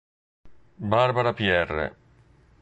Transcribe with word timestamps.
Barbara 0.93 1.29
Pierre 1.37 1.93